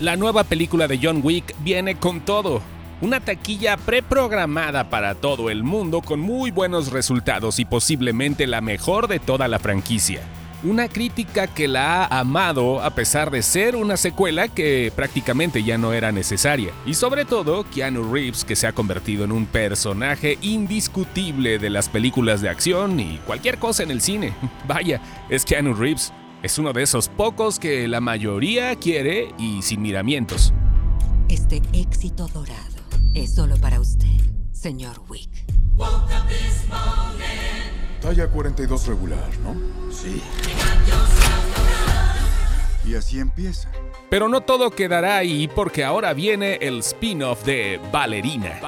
[0.00, 2.60] La nueva película de John Wick viene con todo.
[3.00, 9.06] Una taquilla preprogramada para todo el mundo con muy buenos resultados y posiblemente la mejor
[9.06, 10.20] de toda la franquicia.
[10.64, 15.78] Una crítica que la ha amado a pesar de ser una secuela que prácticamente ya
[15.78, 16.72] no era necesaria.
[16.84, 21.88] Y sobre todo, Keanu Reeves que se ha convertido en un personaje indiscutible de las
[21.88, 24.32] películas de acción y cualquier cosa en el cine.
[24.66, 26.12] Vaya, es Keanu Reeves.
[26.44, 30.52] Es uno de esos pocos que la mayoría quiere y sin miramientos.
[31.26, 32.82] Este éxito dorado
[33.14, 34.20] es solo para usted,
[34.52, 35.30] señor Wick.
[38.02, 39.54] Talla 42 regular, ¿no?
[39.90, 40.20] Sí.
[42.86, 43.70] Y así empieza.
[44.10, 48.60] Pero no todo quedará ahí porque ahora viene el spin-off de Ballerina.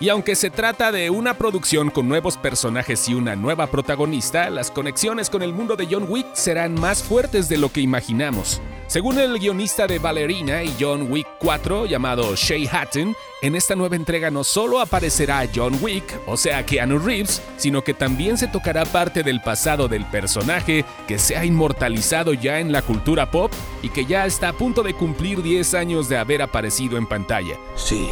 [0.00, 4.70] Y aunque se trata de una producción con nuevos personajes y una nueva protagonista, las
[4.70, 8.62] conexiones con el mundo de John Wick serán más fuertes de lo que imaginamos.
[8.86, 13.94] Según el guionista de Ballerina y John Wick 4, llamado Shay Hatton, en esta nueva
[13.94, 18.86] entrega no solo aparecerá John Wick, o sea Keanu Reeves, sino que también se tocará
[18.86, 23.90] parte del pasado del personaje que se ha inmortalizado ya en la cultura pop y
[23.90, 27.56] que ya está a punto de cumplir 10 años de haber aparecido en pantalla.
[27.76, 28.08] Sí.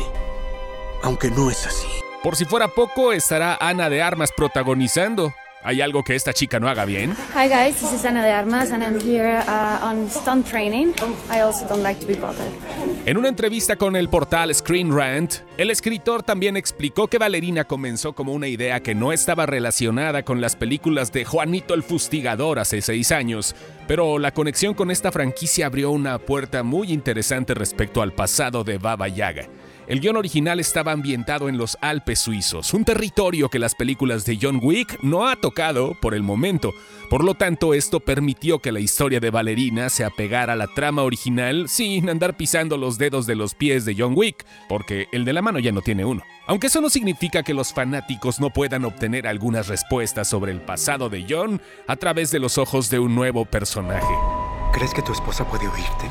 [1.03, 1.87] Aunque no es así.
[2.23, 5.33] Por si fuera poco, estará Ana de Armas protagonizando.
[5.63, 7.17] ¿Hay algo que esta chica no haga bien?
[7.35, 10.95] Hi guys, this is Ana de Armas and I'm here uh, on stunt training.
[11.31, 12.53] I also don't like to be bothered.
[13.07, 18.13] En una entrevista con el portal Screen Rant, el escritor también explicó que Valerina comenzó
[18.13, 22.81] como una idea que no estaba relacionada con las películas de Juanito el Fustigador hace
[22.81, 28.13] seis años, pero la conexión con esta franquicia abrió una puerta muy interesante respecto al
[28.13, 29.49] pasado de Baba Yaga.
[29.89, 34.39] El guion original estaba ambientado en los Alpes suizos, un territorio que las películas de
[34.39, 36.75] John Wick no ha tocado por el momento.
[37.08, 41.05] Por lo tanto, esto permitió que la historia de Valerina se apegara a la trama
[41.05, 45.33] original sin andar pisando los dedos de los pies de John Wick, porque el de
[45.33, 46.23] la mano ya no tiene uno.
[46.47, 51.08] Aunque eso no significa que los fanáticos no puedan obtener algunas respuestas sobre el pasado
[51.08, 54.14] de John a través de los ojos de un nuevo personaje.
[54.74, 56.11] ¿Crees que tu esposa puede oírte?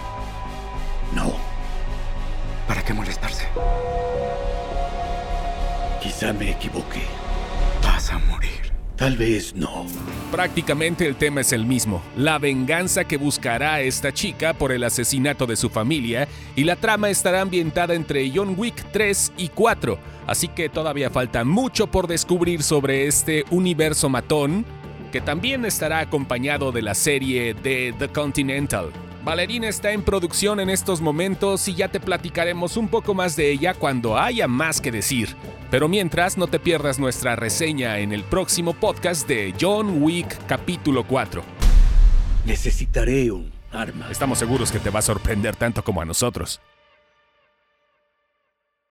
[2.88, 3.48] No, ¿Para qué molestarse?
[6.02, 7.02] quizá me equivoqué.
[7.84, 8.72] Vas a morir.
[8.96, 9.86] Tal vez no.
[10.32, 15.46] Prácticamente el tema es el mismo, la venganza que buscará esta chica por el asesinato
[15.46, 20.48] de su familia y la trama estará ambientada entre John Wick 3 y 4, así
[20.48, 24.66] que todavía falta mucho por descubrir sobre este universo matón,
[25.12, 28.92] que también estará acompañado de la serie de The Continental.
[29.28, 33.52] Valerina está en producción en estos momentos y ya te platicaremos un poco más de
[33.52, 35.36] ella cuando haya más que decir.
[35.70, 41.06] Pero mientras, no te pierdas nuestra reseña en el próximo podcast de John Wick capítulo
[41.06, 41.44] 4.
[42.46, 44.08] Necesitaré un arma.
[44.10, 46.62] Estamos seguros que te va a sorprender tanto como a nosotros.